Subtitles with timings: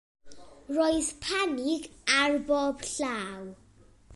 [0.77, 1.83] Roedd panig
[2.17, 3.45] ar bob llaw.